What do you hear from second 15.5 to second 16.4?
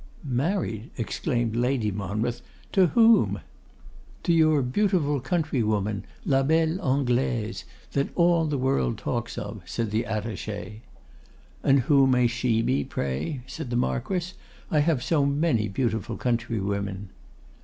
beautiful